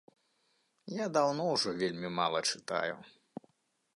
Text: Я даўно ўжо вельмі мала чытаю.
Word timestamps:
Я 0.93 1.05
даўно 1.17 1.43
ўжо 1.49 1.69
вельмі 1.83 2.09
мала 2.19 2.39
чытаю. 2.53 2.95